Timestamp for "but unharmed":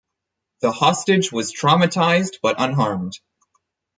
2.41-3.19